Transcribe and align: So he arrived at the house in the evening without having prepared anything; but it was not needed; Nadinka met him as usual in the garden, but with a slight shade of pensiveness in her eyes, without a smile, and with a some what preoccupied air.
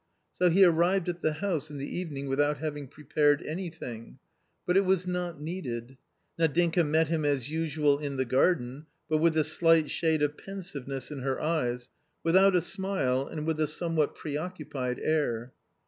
So 0.33 0.49
he 0.49 0.63
arrived 0.65 1.09
at 1.09 1.21
the 1.21 1.33
house 1.33 1.69
in 1.69 1.77
the 1.77 1.95
evening 1.95 2.25
without 2.27 2.57
having 2.57 2.87
prepared 2.87 3.43
anything; 3.43 4.17
but 4.65 4.75
it 4.75 4.83
was 4.83 5.05
not 5.05 5.39
needed; 5.39 5.95
Nadinka 6.39 6.83
met 6.83 7.09
him 7.09 7.23
as 7.23 7.51
usual 7.51 7.99
in 7.99 8.17
the 8.17 8.25
garden, 8.25 8.87
but 9.07 9.19
with 9.19 9.37
a 9.37 9.43
slight 9.43 9.91
shade 9.91 10.23
of 10.23 10.39
pensiveness 10.39 11.11
in 11.11 11.19
her 11.19 11.39
eyes, 11.39 11.89
without 12.23 12.55
a 12.55 12.61
smile, 12.61 13.27
and 13.27 13.45
with 13.45 13.59
a 13.59 13.67
some 13.67 13.95
what 13.95 14.15
preoccupied 14.15 14.97
air. 15.03 15.53